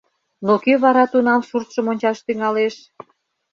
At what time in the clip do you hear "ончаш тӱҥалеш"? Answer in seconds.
1.91-2.75